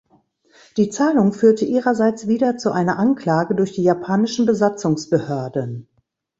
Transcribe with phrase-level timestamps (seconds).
[0.77, 5.87] Die Zahlung führte ihrerseits wieder zu einer Anklage durch die japanischen Besatzungsbehörden.